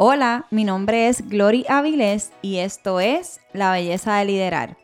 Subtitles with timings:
[0.00, 4.76] Hola, mi nombre es Glory Avilés y esto es La Belleza de Liderar.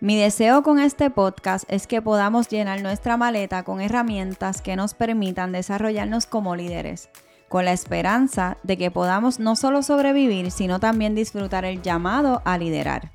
[0.00, 4.94] Mi deseo con este podcast es que podamos llenar nuestra maleta con herramientas que nos
[4.94, 7.10] permitan desarrollarnos como líderes,
[7.48, 12.58] con la esperanza de que podamos no solo sobrevivir, sino también disfrutar el llamado a
[12.58, 13.12] liderar.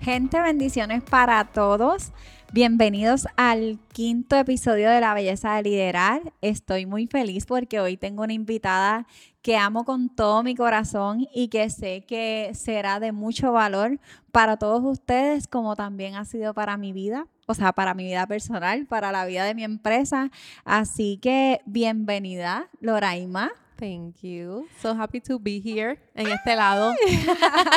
[0.00, 2.12] Gente, bendiciones para todos.
[2.50, 6.32] Bienvenidos al quinto episodio de La Belleza de Liderar.
[6.40, 9.06] Estoy muy feliz porque hoy tengo una invitada
[9.48, 13.98] que amo con todo mi corazón y que sé que será de mucho valor
[14.30, 18.26] para todos ustedes como también ha sido para mi vida, o sea, para mi vida
[18.26, 20.30] personal, para la vida de mi empresa.
[20.66, 23.50] Así que bienvenida, Loraima.
[23.78, 24.66] Thank you.
[24.82, 26.92] So happy to be here en este lado.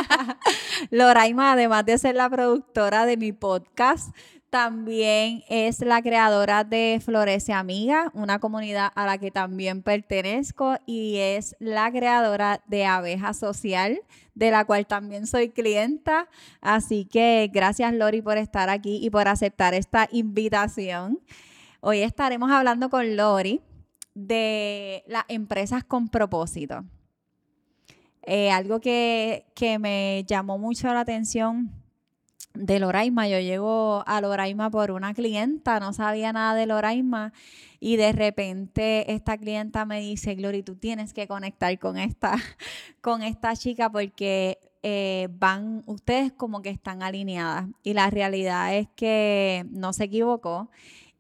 [0.92, 4.14] Loraima, además de ser la productora de mi podcast,
[4.52, 11.16] también es la creadora de Florece Amiga, una comunidad a la que también pertenezco y
[11.20, 14.02] es la creadora de Abeja Social,
[14.36, 16.28] de la cual también soy clienta.
[16.60, 21.22] Así que gracias Lori por estar aquí y por aceptar esta invitación.
[21.80, 23.62] Hoy estaremos hablando con Lori
[24.16, 26.84] de las empresas con propósito.
[28.24, 31.81] Eh, algo que, que me llamó mucho la atención
[32.54, 33.28] de Loraima.
[33.28, 37.34] Yo llego a Loraima por una clienta, no sabía nada de Loraima
[37.80, 42.36] y de repente esta clienta me dice, Glory, tú tienes que conectar con esta,
[43.02, 48.88] con esta chica porque eh, van, ustedes como que están alineadas y la realidad es
[48.96, 50.70] que no se equivocó.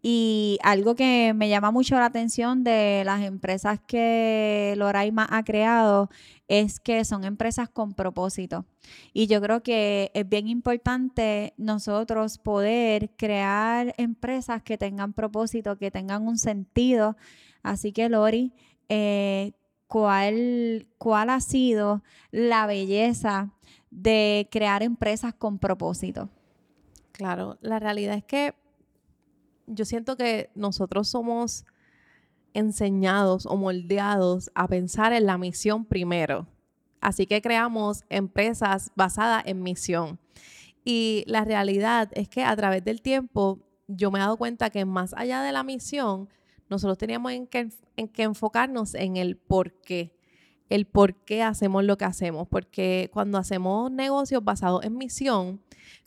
[0.04, 6.10] Y algo que me llama mucho la atención de las empresas que Loraima ha creado
[6.48, 8.66] es que son empresas con propósito.
[9.14, 15.92] Y yo creo que es bien importante nosotros poder crear empresas que tengan propósito, que
[15.92, 17.16] tengan un sentido.
[17.62, 18.54] Así que Lori,
[18.90, 19.54] eh,
[19.86, 23.54] ¿cuál, ¿cuál ha sido la belleza
[23.92, 26.30] de crear empresas con propósito?
[27.12, 28.56] Claro, la realidad es que
[29.71, 31.65] yo siento que nosotros somos
[32.54, 36.48] enseñados o moldeados a pensar en la misión primero.
[36.99, 40.20] Así que creamos empresas basadas en misión.
[40.83, 44.86] Y la realidad es que a través del tiempo yo me he dado cuenta que
[44.86, 46.30] más allá de la misión,
[46.70, 50.20] nosotros teníamos en que, en que enfocarnos en el por qué
[50.71, 55.59] el por qué hacemos lo que hacemos, porque cuando hacemos negocios basados en misión,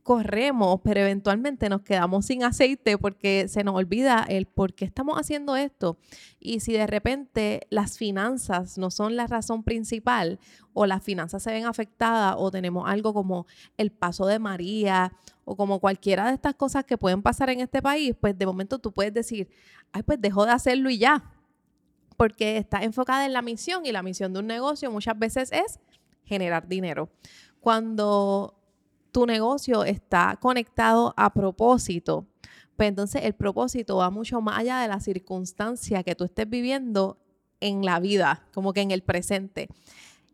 [0.03, 5.19] corremos, pero eventualmente nos quedamos sin aceite porque se nos olvida el por qué estamos
[5.19, 5.99] haciendo esto.
[6.41, 10.39] Y si de repente las finanzas no son la razón principal
[10.73, 15.13] o las finanzas se ven afectadas o tenemos algo como el paso de María
[15.45, 18.79] o como cualquiera de estas cosas que pueden pasar en este país, pues de momento
[18.79, 19.51] tú puedes decir,
[19.93, 21.34] ay, pues dejo de hacerlo y ya
[22.17, 25.79] porque está enfocada en la misión y la misión de un negocio muchas veces es
[26.25, 27.09] generar dinero.
[27.61, 28.55] Cuando
[29.13, 32.27] tu negocio está conectado a propósito,
[32.77, 37.19] pues entonces el propósito va mucho más allá de la circunstancia que tú estés viviendo
[37.61, 39.69] en la vida, como que en el presente.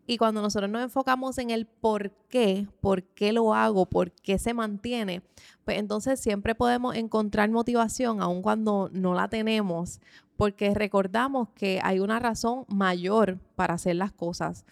[0.06, 4.38] Y cuando nosotros nos enfocamos en el por qué, por qué lo hago, por qué
[4.38, 5.22] se mantiene,
[5.64, 10.00] pues entonces siempre podemos encontrar motivación, aun cuando no la tenemos,
[10.40, 14.64] porque recordamos que hay una razón mayor para hacer las cosas.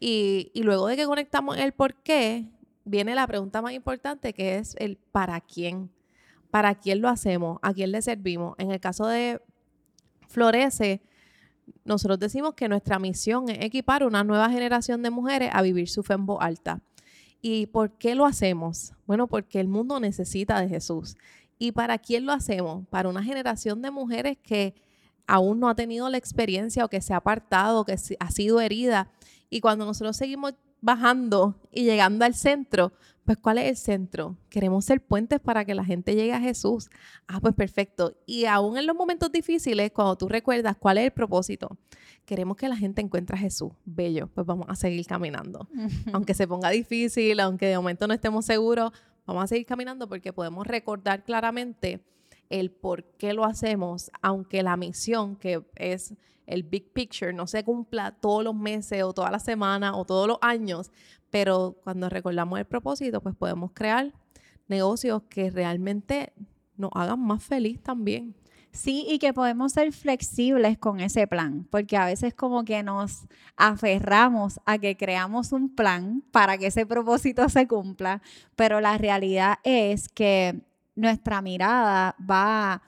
[0.00, 2.48] Y, luego de que conectamos el por qué,
[2.84, 5.92] viene la pregunta más importante que es el para quién.
[6.50, 7.60] ¿Para quién lo hacemos?
[7.62, 8.56] ¿A quién le servimos?
[8.58, 9.40] En el caso de
[10.26, 11.02] Florece,
[11.84, 16.02] nosotros decimos que nuestra misión es equipar una nueva generación de mujeres a vivir su
[16.02, 16.80] fe en voz alta.
[17.40, 18.92] ¿Y por qué lo hacemos?
[19.06, 21.16] Bueno, porque el mundo necesita de Jesús.
[21.60, 22.88] ¿Y para quién lo hacemos?
[22.88, 24.74] Para una generación de mujeres que
[25.26, 29.10] aún no ha tenido la experiencia o que se ha apartado, que ha sido herida.
[29.50, 32.92] Y cuando nosotros seguimos bajando y llegando al centro,
[33.24, 34.36] pues ¿cuál es el centro?
[34.48, 36.90] Queremos ser puentes para que la gente llegue a Jesús.
[37.28, 38.16] Ah, pues perfecto.
[38.26, 41.78] Y aún en los momentos difíciles, cuando tú recuerdas cuál es el propósito,
[42.24, 43.72] queremos que la gente encuentre a Jesús.
[43.84, 45.68] Bello, pues vamos a seguir caminando.
[46.12, 48.90] aunque se ponga difícil, aunque de momento no estemos seguros,
[49.24, 52.04] vamos a seguir caminando porque podemos recordar claramente
[52.52, 56.14] el por qué lo hacemos, aunque la misión, que es
[56.46, 60.28] el big picture, no se cumpla todos los meses o todas las semanas o todos
[60.28, 60.92] los años,
[61.30, 64.12] pero cuando recordamos el propósito, pues podemos crear
[64.68, 66.34] negocios que realmente
[66.76, 68.34] nos hagan más feliz también.
[68.70, 73.26] Sí, y que podemos ser flexibles con ese plan, porque a veces como que nos
[73.56, 78.22] aferramos a que creamos un plan para que ese propósito se cumpla,
[78.56, 80.62] pero la realidad es que
[80.94, 82.82] nuestra mirada va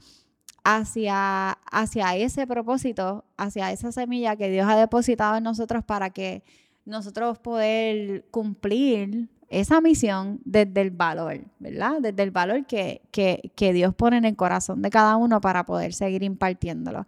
[0.64, 6.42] hacia, hacia ese propósito, hacia esa semilla que Dios ha depositado en nosotros para que
[6.84, 12.00] nosotros poder cumplir esa misión desde el valor, ¿verdad?
[12.00, 15.92] Desde el valor que, que, Dios pone en el corazón de cada uno para poder
[15.92, 17.06] seguir impartiéndolo.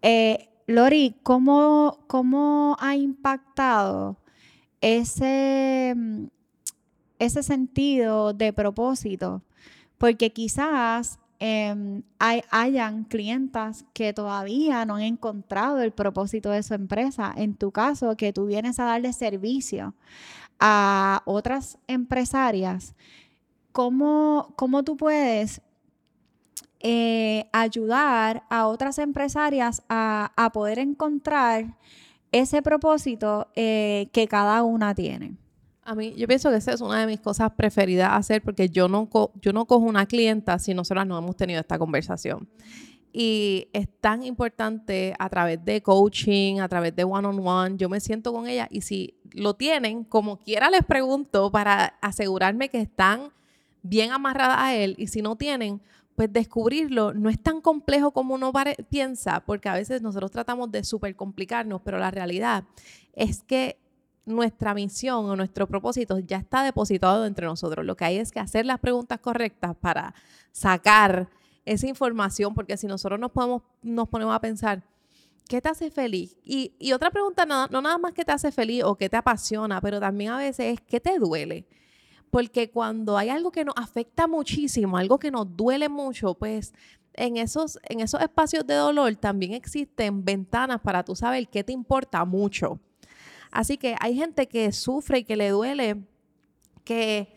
[0.00, 4.16] Eh, Lori, ¿cómo, ¿cómo ha impactado
[4.80, 5.94] ese,
[7.18, 9.42] ese sentido de propósito?
[10.02, 16.72] Porque quizás Em, hay, hayan clientas que todavía no han encontrado el propósito de su
[16.72, 17.34] empresa.
[17.36, 19.92] En tu caso, que tú vienes a darle servicio
[20.60, 22.94] a otras empresarias,
[23.72, 25.62] ¿cómo, cómo tú puedes
[26.78, 31.76] eh, ayudar a otras empresarias a, poder encontrar
[32.30, 35.41] ese propósito eh, que cada una tiene?
[35.84, 38.86] A mí, yo pienso que esa es una de mis cosas preferidas hacer porque yo
[38.86, 39.08] no,
[39.40, 42.48] yo no cojo una clienta si nosotras no hemos tenido esta conversación.
[43.12, 48.32] Y es tan importante a través de coaching, a través de one-on-one, yo me siento
[48.32, 53.32] con ella y si lo tienen, como quiera les pregunto para asegurarme que están
[53.82, 55.82] bien amarradas a él y si no tienen,
[56.14, 58.52] pues descubrirlo no es tan complejo como uno
[58.88, 62.64] piensa, porque a veces nosotros tratamos de súper complicarnos, pero la realidad
[63.14, 63.81] es que
[64.24, 67.84] nuestra misión o nuestro propósito ya está depositado entre nosotros.
[67.84, 70.14] Lo que hay es que hacer las preguntas correctas para
[70.52, 71.28] sacar
[71.64, 74.82] esa información, porque si nosotros nos, podemos, nos ponemos a pensar,
[75.48, 76.36] ¿qué te hace feliz?
[76.44, 80.00] Y, otra pregunta, no, nada más qué te hace feliz o qué te apasiona, pero
[80.00, 81.66] también a veces es qué te duele.
[82.30, 86.72] Porque cuando hay algo que nos afecta muchísimo, algo que nos duele mucho, pues
[87.14, 91.72] en esos, en esos espacios de dolor también existen ventanas para tú saber qué te
[91.72, 92.80] importa mucho.
[93.52, 96.02] Así que hay gente que sufre y que le duele
[96.84, 97.28] que,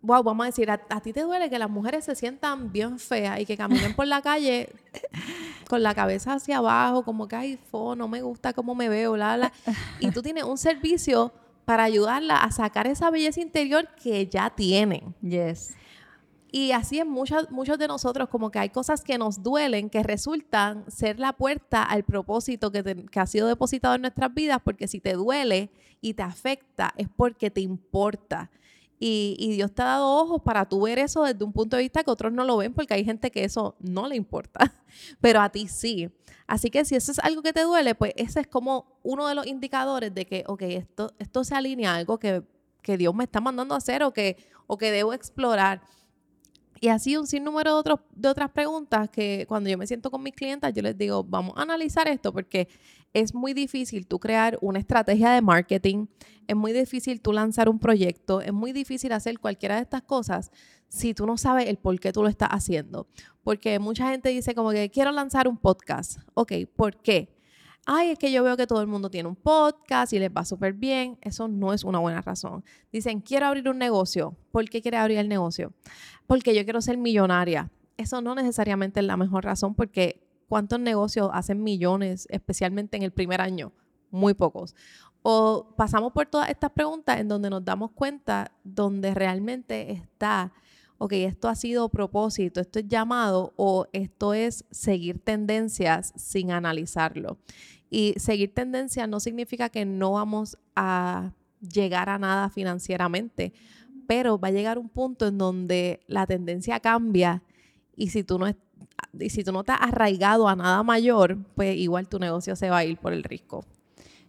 [0.00, 3.38] wow, vamos a decir, a, ti te duele que las mujeres se sientan bien feas
[3.38, 4.70] y que caminen por la calle
[5.68, 9.12] con la cabeza hacia abajo, como que, ay, fo, no me gusta cómo me veo,
[9.12, 9.52] bla, bla.
[10.00, 11.32] Y tú tienes un servicio
[11.66, 15.14] para ayudarla a sacar esa belleza interior que ya tienen.
[15.20, 15.74] Yes.
[16.54, 20.02] Y así es muchos, muchos de nosotros, como que hay cosas que nos duelen, que
[20.02, 25.00] resultan ser la puerta al propósito que, ha sido depositado en nuestras vidas, porque si
[25.00, 25.70] te duele
[26.02, 28.50] y te afecta, es porque te importa.
[29.00, 31.84] Y, y, Dios te ha dado ojos para tú ver eso desde un punto de
[31.84, 34.74] vista que otros no lo ven, porque hay gente que eso no le importa,
[35.22, 36.10] pero a ti sí.
[36.46, 39.34] Así que si eso es algo que te duele, pues ese es como uno de
[39.34, 42.42] los indicadores de que, ok, esto, esto se alinea a algo que,
[42.98, 44.36] Dios me está mandando a hacer o que
[44.68, 45.80] debo explorar.
[46.82, 50.20] Y así un sinnúmero de, otros, de otras preguntas que cuando yo me siento con
[50.20, 52.66] mis clientes, yo les digo, vamos a analizar esto porque
[53.12, 56.06] es muy difícil tú crear una estrategia de marketing,
[56.48, 60.50] es muy difícil tú lanzar un proyecto, es muy difícil hacer cualquiera de estas cosas
[60.88, 63.06] si tú no sabes el por qué tú lo estás haciendo.
[63.44, 66.18] Porque mucha gente dice como que quiero lanzar un podcast.
[66.34, 67.31] Ok, ¿por qué?
[67.86, 70.44] Ay, es que yo veo que todo el mundo tiene un podcast y les va
[70.44, 71.18] súper bien.
[71.20, 72.64] Eso no es una buena razón.
[72.92, 74.36] Dicen, quiero abrir un negocio.
[74.50, 75.72] ¿Por qué quiere abrir el negocio?
[76.26, 77.70] Porque yo quiero ser millonaria.
[77.96, 83.12] Eso no necesariamente es la mejor razón porque ¿cuántos negocios hacen millones, especialmente en el
[83.12, 83.72] primer año?
[84.10, 84.74] Muy pocos.
[85.22, 90.52] O pasamos por todas estas preguntas en donde nos damos cuenta donde realmente está
[91.02, 97.38] ok, esto ha sido propósito, esto es llamado o esto es seguir tendencias sin analizarlo.
[97.90, 103.52] Y seguir tendencias no significa que no vamos a llegar a nada financieramente,
[104.06, 107.42] pero va a llegar un punto en donde la tendencia cambia
[107.96, 108.46] y si tú no,
[109.18, 112.78] y si tú no estás arraigado a nada mayor, pues igual tu negocio se va
[112.78, 113.64] a ir por el riesgo.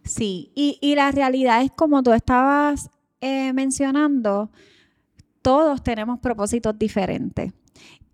[0.02, 4.50] Sí, y, la realidad es como tú estabas eh, mencionando,
[5.44, 7.52] todos tenemos propósitos diferentes.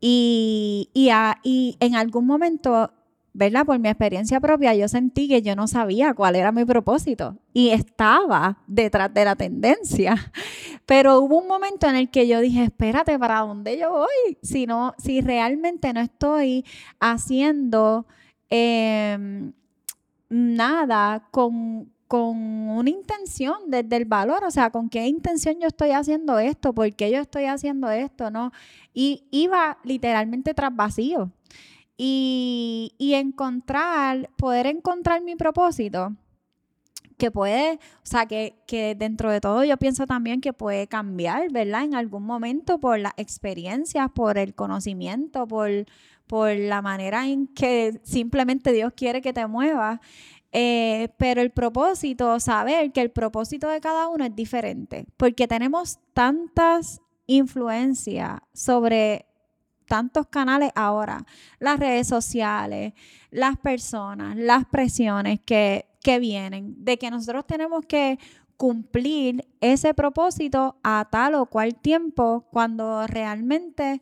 [0.00, 2.90] Y, y, en algún momento,
[3.32, 3.64] ¿verdad?
[3.64, 7.68] Por mi experiencia propia, yo sentí que yo no sabía cuál era mi propósito y
[7.68, 10.16] estaba detrás de la tendencia.
[10.86, 14.36] Pero hubo un momento en el que yo dije, espérate, ¿para dónde yo voy?
[14.42, 16.64] Si, no, si realmente no estoy
[16.98, 18.06] haciendo
[18.48, 19.52] em,
[20.28, 22.36] nada con, con
[22.68, 26.92] una intención desde el valor, o sea, con qué intención yo estoy haciendo esto, por
[26.96, 28.50] qué yo estoy haciendo esto, ¿no?
[28.92, 31.30] Y iba literalmente tras vacío.
[31.96, 36.16] Y, y encontrar, poder encontrar mi propósito,
[37.16, 41.52] que puede, o sea, que, que, dentro de todo yo pienso también que puede cambiar,
[41.52, 41.84] ¿verdad?
[41.84, 45.70] En algún momento por las experiencias, por el conocimiento, por,
[46.26, 50.00] por la manera en que simplemente Dios quiere que te muevas.
[50.52, 55.98] Eh, pero el propósito, saber que el propósito de cada uno es diferente, porque tenemos
[56.12, 59.26] tantas influencias sobre
[59.86, 61.24] tantos canales ahora,
[61.58, 62.94] las redes sociales,
[63.30, 68.18] las personas, las presiones que, que vienen, de que nosotros tenemos que
[68.56, 74.00] cumplir ese propósito a tal o cual tiempo cuando realmente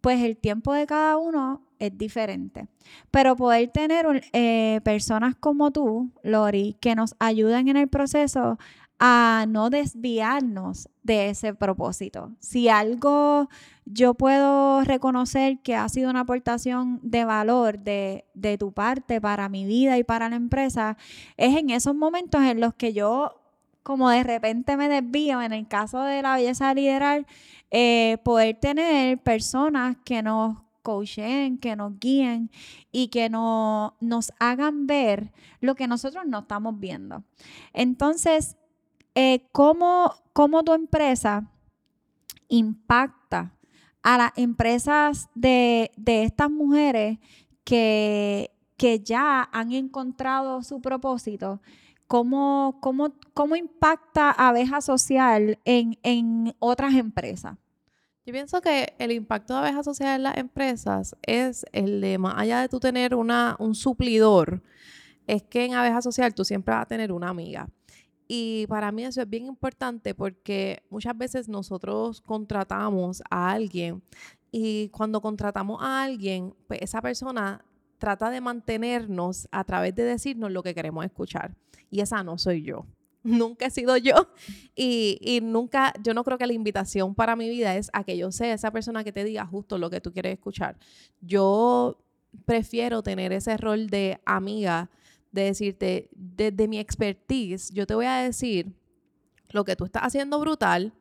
[0.00, 2.68] pues el tiempo de cada uno es diferente.
[3.10, 8.58] Pero poder tener eh, personas como tú, Lori, que nos ayuden en el proceso
[9.00, 12.32] a no desviarnos de ese propósito.
[12.40, 13.48] Si algo
[13.84, 19.48] yo puedo reconocer que ha sido una aportación de valor de, de, tu parte para
[19.48, 20.96] mi vida y para la empresa,
[21.36, 23.38] es en esos momentos en los que yo
[23.88, 27.24] como de repente me desvío, en el caso de la belleza liderar,
[27.70, 30.58] eh, poder tener personas que nos
[31.60, 32.50] que nos guíen
[32.90, 37.24] y que no, nos hagan ver lo que nosotros no estamos viendo.
[37.72, 38.56] Entonces,
[39.14, 40.14] eh, ¿cómo,
[40.64, 41.50] tu empresa
[42.48, 43.54] impacta
[44.02, 47.18] a las empresas de, estas mujeres
[47.64, 51.60] que, que ya han encontrado su propósito?
[52.06, 57.58] ¿Cómo, cómo, cómo impacta abeja social en, en otras empresas?
[58.28, 62.34] Yo pienso que el impacto de abeja social en las empresas es el de, más
[62.36, 64.62] allá de tú tener una, un suplidor,
[65.26, 67.70] es que en abeja social tú siempre vas a tener una amiga.
[68.26, 74.02] Y para mí eso es bien importante porque muchas veces nosotros contratamos a alguien
[74.52, 77.64] y cuando contratamos a alguien, pues esa persona
[77.96, 81.56] trata de mantenernos a través de decirnos lo que queremos escuchar
[81.90, 82.84] y esa no soy yo.
[83.28, 84.14] Nunca he sido yo
[84.74, 88.32] y, nunca, yo no creo que la invitación para mi vida es a que yo
[88.32, 90.78] sea esa persona que te diga justo lo que tú quieres escuchar.
[91.20, 91.98] Yo
[92.46, 94.90] prefiero tener ese rol de amiga,
[95.30, 98.72] de decirte, desde mi expertise, yo te voy a decir
[99.50, 100.94] lo que tú estás haciendo brutal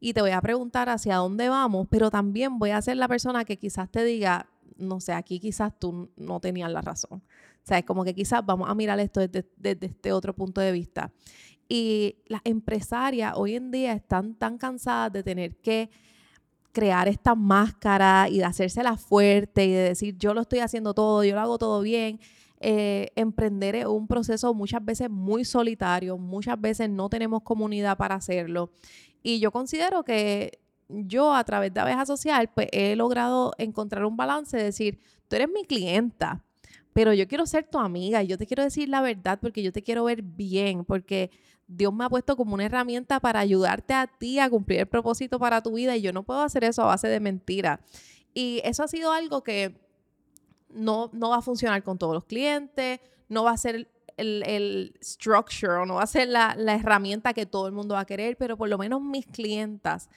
[0.00, 3.44] y te voy a preguntar hacia dónde vamos, pero también voy a ser la persona
[3.44, 7.22] que quizás te diga, no sé, aquí quizás tú no tenías la razón.
[7.64, 10.70] O sea, es como que quizás vamos a mirar esto desde, este otro punto de
[10.70, 11.10] vista.
[11.68, 15.90] Y las empresarias hoy en día están tan cansadas de tener que
[16.72, 21.24] crear esta máscara y de hacérsela fuerte y de decir yo lo estoy haciendo todo,
[21.24, 22.20] yo lo hago todo bien.
[22.60, 28.16] Eh, emprender es un proceso muchas veces muy solitario, muchas veces no tenemos comunidad para
[28.16, 28.70] hacerlo.
[29.22, 34.16] Y yo considero que yo a través de Abeja Social, pues he logrado encontrar un
[34.16, 36.44] balance, de decir, tú eres mi clienta,
[36.92, 39.72] pero yo quiero ser tu amiga y yo te quiero decir la verdad porque yo
[39.72, 41.30] te quiero ver bien, porque
[41.66, 45.38] Dios me ha puesto como una herramienta para ayudarte a ti a cumplir el propósito
[45.38, 47.80] para tu vida y yo no puedo hacer eso a base de mentira.
[48.34, 49.74] Y eso ha sido algo que
[50.68, 54.94] no, no va a funcionar con todos los clientes, no va a ser el, el
[55.02, 58.06] structure o no va a ser la, la herramienta que todo el mundo va a
[58.06, 60.08] querer, pero por lo menos mis clientas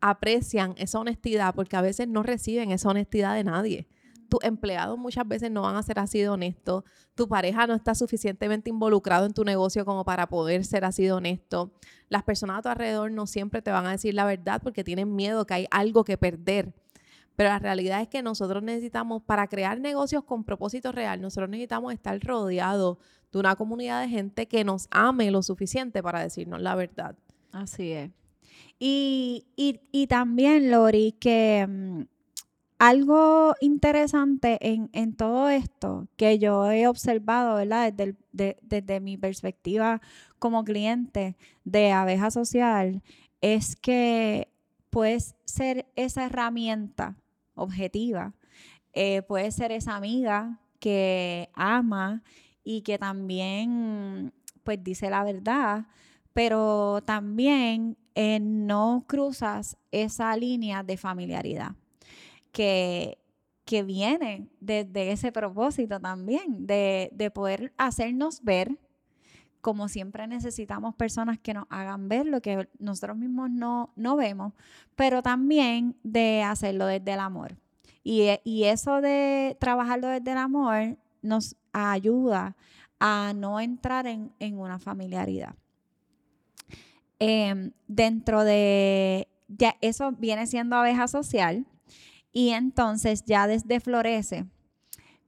[0.00, 3.88] aprecian esa honestidad porque a veces no reciben esa honestidad de nadie
[4.28, 7.94] tus empleados muchas veces no van a ser así de honestos, tu pareja no está
[7.94, 11.72] suficientemente involucrado en tu negocio como para poder ser así de honesto,
[12.08, 15.14] las personas a tu alrededor no siempre te van a decir la verdad porque tienen
[15.14, 16.72] miedo que hay algo que perder.
[17.36, 21.92] Pero la realidad es que nosotros necesitamos, para crear negocios con propósito real, nosotros necesitamos
[21.92, 22.98] estar rodeados
[23.30, 27.16] de una comunidad de gente que nos ame lo suficiente para decirnos la verdad.
[27.52, 28.10] Así es.
[28.80, 32.02] Y, y, y también, Lori, que mm,
[32.78, 37.58] algo interesante en, todo esto que yo he observado,
[38.32, 40.00] desde mi perspectiva
[40.38, 43.02] como cliente de abeja social,
[43.40, 44.48] es que
[44.90, 47.16] puedes ser esa herramienta
[47.54, 48.34] objetiva,
[48.92, 52.22] eh, puedes ser esa amiga que ama
[52.62, 54.32] y que también
[54.62, 55.86] pues dice la verdad,
[56.32, 61.74] pero también eh, no cruzas esa línea de familiaridad
[62.58, 63.18] que,
[63.84, 68.76] viene desde ese propósito también, de, poder hacernos ver
[69.60, 74.54] como siempre necesitamos personas que nos hagan ver lo que nosotros mismos no, vemos,
[74.96, 77.56] pero también de hacerlo desde el amor.
[78.02, 82.56] Y, y, eso de trabajarlo desde el amor nos ayuda
[82.98, 85.54] a no entrar en, una familiaridad.
[87.18, 91.66] Em, dentro de, ya eso viene siendo abeja social,
[92.32, 94.46] y entonces ya desde Florece,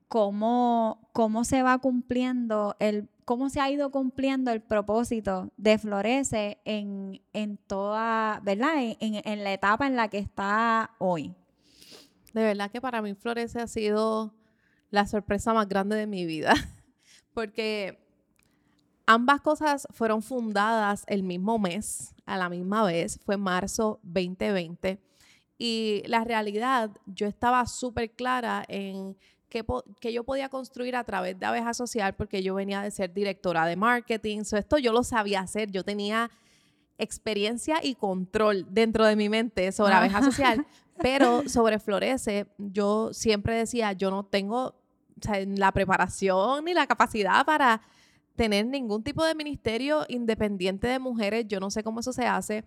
[0.09, 6.61] cómo, cómo se va cumpliendo el, cómo se ha ido cumpliendo el propósito de Florece
[6.64, 8.75] en, en toda, ¿verdad?
[8.78, 11.35] En, en, la etapa en la que está hoy.
[12.35, 14.35] De verdad que para mí Florece ha sido
[14.90, 16.54] la sorpresa más grande de mi vida,
[17.35, 17.99] porque
[19.07, 25.09] ambas cosas fueron fundadas el mismo mes, a la misma vez, fue marzo 2020
[25.62, 29.14] Y la realidad, yo estaba súper clara en
[29.50, 29.62] qué,
[30.00, 33.66] que yo podía construir a través de Abeja Social porque yo venía de ser directora
[33.66, 34.44] de marketing.
[34.44, 35.70] So, esto yo lo sabía hacer.
[35.70, 36.30] Yo tenía
[36.96, 40.66] experiencia y control dentro de mi mente sobre Abeja Social.
[40.98, 44.80] Pero sobre Florece, yo siempre decía, yo no tengo
[45.44, 47.82] la preparación ni la capacidad para
[48.34, 51.44] tener ningún tipo de ministerio independiente de mujeres.
[51.48, 52.64] Yo no sé cómo eso se hace,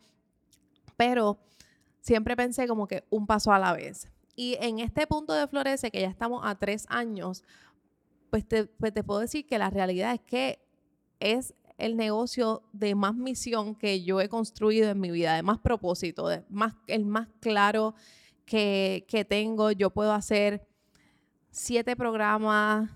[0.96, 1.40] pero
[2.04, 4.10] siempre pensé como que un paso a la vez.
[4.36, 7.44] Y en este punto de Florece, que ya estamos a tres años,
[8.30, 10.60] pues te, pues te puedo decir que la realidad es que
[11.20, 15.60] es el negocio de más misión que yo he construido en mi vida, de más
[15.60, 17.96] propósito, de más, el más claro
[18.46, 19.72] que, que tengo.
[19.72, 20.68] Yo puedo hacer
[21.52, 22.90] siete programas,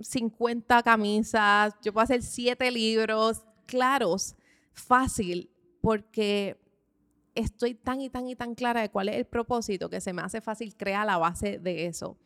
[0.00, 4.36] 50 camisas, yo puedo hacer siete libros claros,
[4.72, 5.50] fácil,
[5.82, 6.56] porque
[7.38, 10.22] estoy tan y tan y tan clara de cuál es el propósito que se me
[10.22, 12.16] hace fácil crear la base de eso.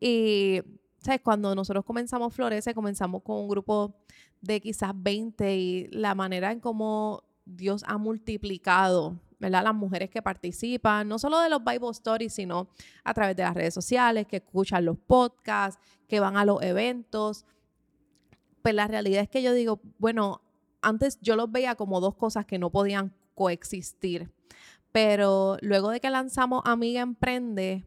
[0.00, 0.60] Y,
[0.98, 1.20] ¿sabes?
[1.22, 3.94] Cuando nosotros comenzamos Florece, comenzamos con un grupo
[4.40, 9.62] de quizás 20 y la manera en cómo Dios ha multiplicado ¿verdad?
[9.62, 12.68] Las mujeres que participan, no solo de los Bible Stories, sino
[13.04, 17.46] a través de las redes sociales, que escuchan los podcasts, que van a los eventos.
[18.62, 20.42] Pues la realidad es que yo digo, bueno,
[20.82, 24.28] antes yo los veía como dos cosas que no podían coexistir.
[24.92, 27.84] Pero luego de que lanzamos Amiga Emprende,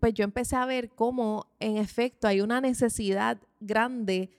[0.00, 4.30] pues yo empecé a ver cómo en efecto hay una necesidad grande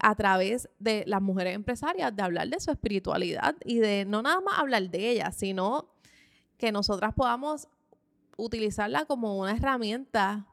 [0.00, 4.40] a través de las mujeres empresarias de hablar de su espiritualidad y de no nada
[4.40, 5.90] más hablar de ella, sino
[6.56, 7.68] que nosotras podamos
[8.36, 10.46] utilizarla como una herramienta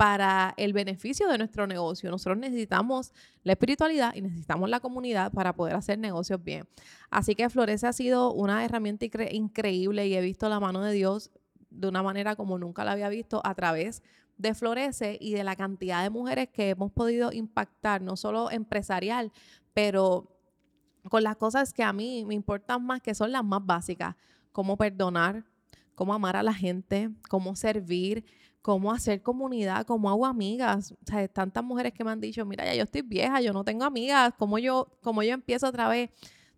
[0.00, 2.10] para el beneficio de nuestro negocio.
[2.10, 6.66] Nosotros necesitamos la espiritualidad y necesitamos la comunidad para poder hacer negocios bien.
[7.10, 11.30] Así que Florece ha sido una herramienta increíble y he visto la mano de Dios
[11.68, 14.02] de una manera como nunca la había visto a través
[14.38, 19.30] de Florece y de la cantidad de mujeres que hemos podido impactar, no solo empresarial,
[19.74, 20.34] pero
[21.10, 24.16] con las cosas que a mí me importan más, que son las más básicas,
[24.50, 25.44] cómo perdonar,
[25.94, 28.24] cómo amar a la gente, cómo servir,
[28.62, 30.92] cómo hacer comunidad, cómo hago amigas.
[30.92, 33.64] O sea, tantas mujeres que me han dicho, mira, ya yo estoy vieja, yo no
[33.64, 36.10] tengo amigas, cómo yo, cómo yo empiezo otra vez.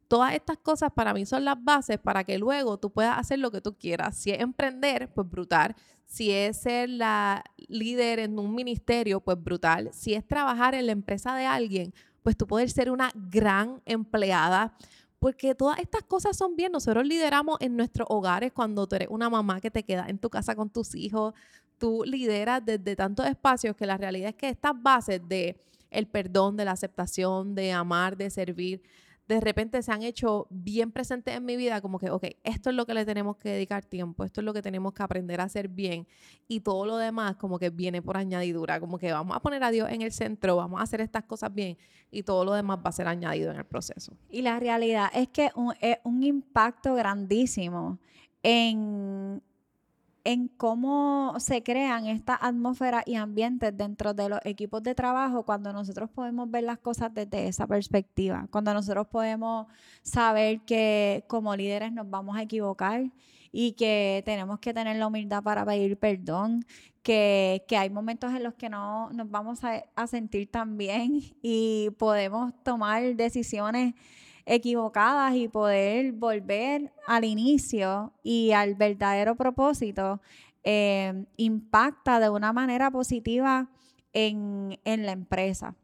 [0.09, 3.51] Todas estas cosas para mí son las bases para que luego tú puedas hacer lo
[3.51, 4.17] que tú quieras.
[4.17, 5.75] Si es emprender, pues brutal
[6.13, 9.89] si es ser la líder en un ministerio, pues brutal.
[9.95, 14.77] Si es trabajar en la empresa de alguien, pues tú puedes ser una gran empleada.
[15.19, 16.71] Porque todas estas cosas son bien.
[16.71, 20.29] Nosotros lideramos en nuestros hogares cuando tú eres una mamá que te queda en tu
[20.29, 21.33] casa con tus hijos.
[21.83, 26.57] Tú lideras desde tantos espacios que la realidad es que estas bases de el perdón,
[26.57, 28.85] de la aceptación, de amar, de servir,
[29.27, 32.77] de repente se han hecho bien presentes en mi vida, como que, ok, esto es
[32.77, 35.45] lo que le tenemos que dedicar tiempo, esto es lo que tenemos que aprender a
[35.45, 36.07] hacer bien
[36.47, 39.73] y todo lo demás como que viene por añadidura, como que vamos a poner a
[39.73, 41.77] Dios en el centro, vamos a hacer estas cosas bien
[42.13, 44.17] y todo lo demás va a ser añadido en el proceso.
[44.31, 47.99] Y la realidad es que es un impacto grandísimo
[48.45, 49.43] en
[50.25, 55.73] en cómo se crean estas atmósferas y ambientes dentro de los equipos de trabajo cuando
[55.73, 59.67] nosotros podemos ver las cosas desde esa perspectiva, cuando nosotros podemos
[60.03, 63.11] saber que como líderes nos vamos a equivocar
[63.51, 66.65] y que tenemos que tener la humildad para pedir perdón,
[67.03, 71.91] que, hay momentos en los que no nos vamos a, a sentir tan bien y
[71.99, 73.95] podemos tomar decisiones
[74.47, 80.21] equivocadas y poder volver al inicio y al verdadero propósito,
[80.65, 83.69] eh, impacta de una manera positiva
[84.13, 85.75] en, la empresa.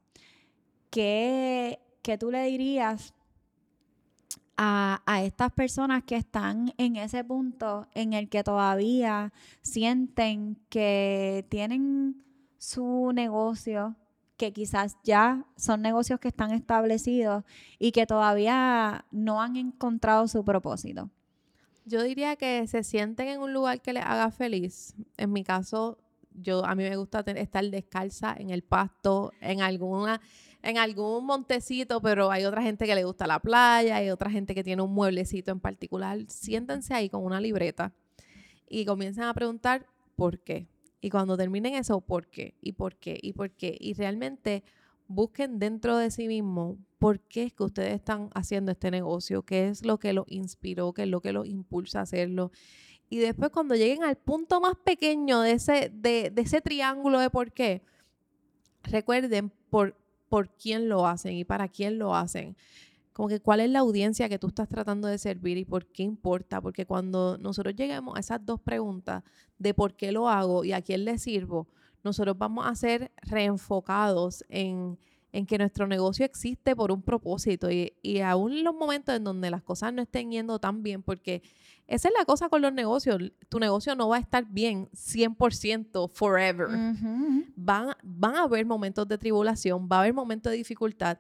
[0.91, 1.79] ¿Qué,
[2.19, 3.15] tú le dirías
[4.57, 11.47] a, a, estas personas que están en ese punto en el que todavía sienten que
[11.49, 12.25] tienen
[12.59, 13.97] su negocio
[14.39, 17.45] que quizás ya son negocios que están establecidos
[17.79, 21.11] y que todavía no han encontrado su propósito?
[21.85, 24.95] Yo diría que se sienten en un lugar que les haga feliz.
[25.17, 25.99] En mi caso,
[26.33, 30.21] yo a mí me gusta estar descalza en el pasto, en alguna
[30.63, 34.55] en algún montecito, pero hay otra gente que le gusta la playa, hay otra gente
[34.55, 36.19] que tiene un mueblecito en particular.
[36.29, 37.93] Siéntense ahí con una libreta
[38.69, 40.67] y comiencen a preguntar por qué.
[41.01, 42.55] Y cuando terminen eso, ¿por qué?
[42.61, 43.19] ¿Y por qué?
[43.21, 43.77] ¿Y por qué?
[43.79, 44.65] Y realmente
[45.07, 49.69] busquen dentro de sí mismo por qué es que ustedes están haciendo este negocio, qué
[49.69, 52.51] es lo que los inspiró, qué es lo que los impulsa a hacerlo.
[53.09, 57.31] Y después cuando lleguen al punto más pequeño de ese, de, de ese triángulo de
[57.31, 57.83] por qué,
[58.83, 59.97] recuerden por,
[60.29, 62.57] por quién lo hacen y para quién lo hacen
[63.19, 66.05] como que cuál es la audiencia que tú estás tratando de servir y por qué
[66.05, 69.25] importa, porque cuando nosotros lleguemos a esas dos preguntas
[69.59, 71.67] de por qué lo hago y a quién le sirvo,
[72.05, 74.97] nosotros vamos a ser reenfocados en,
[75.49, 79.51] que nuestro negocio existe por un propósito y, y aún en los momentos en donde
[79.51, 81.43] las cosas no estén yendo tan bien, porque
[81.89, 86.09] esa es la cosa con los negocios, tu negocio no va a estar bien 100%
[86.09, 86.69] forever.
[87.57, 91.19] van, van a haber momentos de tribulación, va a haber momentos de dificultad,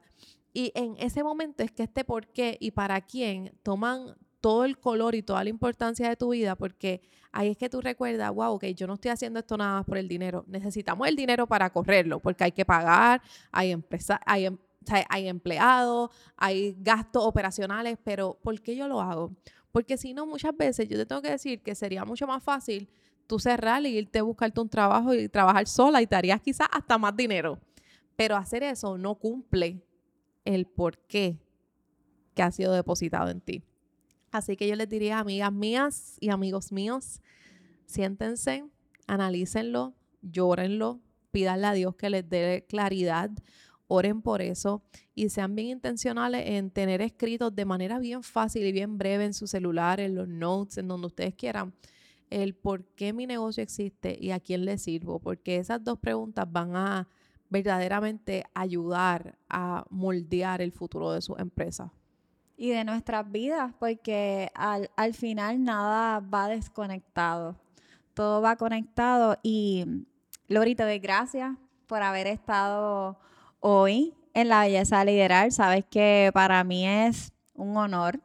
[0.52, 4.78] y en ese momento es que este por qué y para quién toman todo el
[4.78, 8.54] color y toda la importancia de tu vida, porque ahí es que tú recuerdas, wow,
[8.54, 10.44] ok, yo no estoy haciendo esto nada más por el dinero.
[10.46, 14.56] Necesitamos el dinero para correrlo, porque hay que pagar, hay, empresa, em,
[15.08, 19.32] hay empleados, hay gastos operacionales, pero ¿por qué yo lo hago?
[19.72, 22.88] Porque si no, muchas veces yo te tengo que decir que sería mucho más fácil
[23.26, 26.68] tú cerrar y irte a buscarte un trabajo y trabajar sola y te harías quizás
[26.72, 27.58] hasta más dinero.
[28.16, 29.82] Pero hacer eso no cumple
[30.54, 31.38] el por qué
[32.34, 33.62] que ha sido depositado en ti.
[34.30, 37.20] Así que yo les diría, amigas mías y amigos míos,
[37.84, 38.64] siéntense,
[39.06, 41.00] analícenlo, llórenlo,
[41.32, 43.30] pídanle a Dios que les dé claridad,
[43.88, 44.82] oren por eso
[45.14, 49.34] y sean bien intencionales en tener escritos de manera bien fácil y bien breve en
[49.34, 51.74] su celular, en los notes, en donde ustedes quieran,
[52.30, 56.50] el por qué mi negocio existe y a quién le sirvo, porque esas dos preguntas
[56.50, 57.08] van a
[57.50, 61.92] verdaderamente ayudar a moldear el futuro de su empresa.
[62.56, 67.56] Y de nuestras vidas, porque al, al final nada va desconectado,
[68.14, 69.38] todo va conectado.
[69.42, 69.84] Y
[70.48, 71.56] Lori, te doy gracias
[71.86, 73.18] por haber estado
[73.60, 75.52] hoy en La Belleza Liderar.
[75.52, 78.20] Sabes que para mí es un honor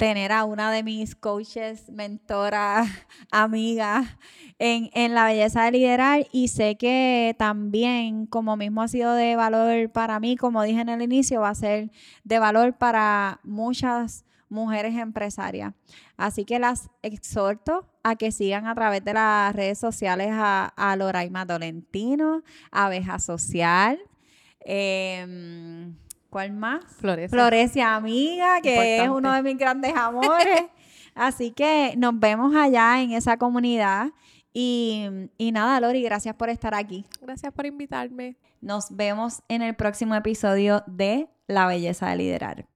[0.00, 2.86] tener a una de mis coaches, mentora,
[3.30, 4.16] amiga
[4.58, 9.92] en, la belleza de liderar y sé que también, como mismo ha sido de valor
[9.92, 11.90] para mí, como dije en el inicio, va a ser
[12.24, 15.74] de valor para muchas mujeres empresarias.
[16.16, 20.96] Así que las exhorto a que sigan a través de las redes sociales a, a
[20.96, 23.98] Loraima Tolentino, Abeja Social.
[24.64, 25.92] Eh,
[26.30, 26.84] ¿Cuál más?
[26.84, 27.28] Florecia.
[27.28, 30.62] Florecia Amiga, que es uno de mis grandes amores.
[31.14, 34.10] Así que nos vemos allá en esa comunidad.
[34.52, 37.04] Y, y nada, Lori, gracias por estar aquí.
[37.20, 38.36] Gracias por invitarme.
[38.60, 42.66] Nos vemos en el próximo episodio de La Belleza de Liderar.